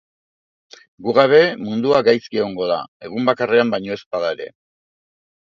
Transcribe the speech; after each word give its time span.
Gu 1.07 1.13
gabe, 1.17 1.41
mundua 1.65 1.99
gaizki 2.07 2.41
egongo 2.41 2.71
da, 2.73 2.79
egun 3.11 3.29
bakarrean 3.31 3.75
baino 3.77 3.95
ez 4.01 4.01
bada 4.17 4.35
ere. 4.39 4.51